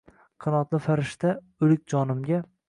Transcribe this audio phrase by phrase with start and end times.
[0.45, 1.35] Qanotli farishta
[1.67, 2.43] o’lik jonimga.